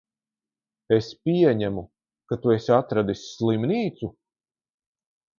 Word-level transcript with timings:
Es 0.95 1.09
pieņemu, 1.25 1.83
ka 2.31 2.37
tu 2.45 2.53
esi 2.55 2.73
atradis 2.77 3.21
slimnīcu? 3.35 4.09